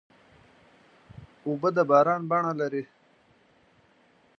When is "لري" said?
2.61-2.83